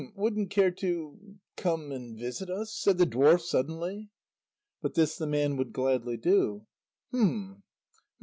[0.15, 1.35] Wouldn't care to...
[1.55, 4.09] come and visit us?" said the dwarf suddenly.
[4.81, 6.65] But this the man would gladly do.
[7.11, 7.63] "Hum hum.